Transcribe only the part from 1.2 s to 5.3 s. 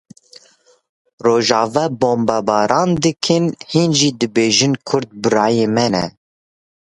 Rojava bombebaran dikin hîn jî dibêjin Kurd